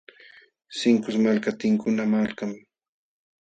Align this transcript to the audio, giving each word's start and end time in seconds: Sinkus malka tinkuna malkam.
Sinkus 0.77 1.17
malka 1.25 1.51
tinkuna 1.59 2.03
malkam. 2.15 2.51